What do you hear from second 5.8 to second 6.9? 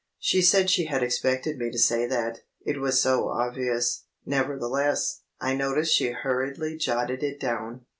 she hurriedly